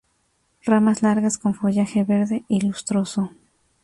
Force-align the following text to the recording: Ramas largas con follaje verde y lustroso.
Ramas 0.63 1.03
largas 1.03 1.37
con 1.37 1.53
follaje 1.53 2.03
verde 2.03 2.43
y 2.47 2.59
lustroso. 2.61 3.33